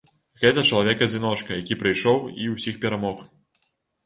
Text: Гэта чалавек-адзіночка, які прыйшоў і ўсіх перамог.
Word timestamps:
Гэта 0.43 0.61
чалавек-адзіночка, 0.69 1.51
які 1.61 1.77
прыйшоў 1.83 2.17
і 2.45 2.49
ўсіх 2.55 2.81
перамог. 2.89 3.23